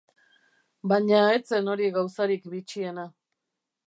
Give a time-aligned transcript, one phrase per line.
[0.91, 3.05] Baina ez zen hori gauzarik bitxiena.